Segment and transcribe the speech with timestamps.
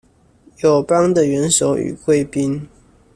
[0.63, 2.67] 友邦的元首與貴賓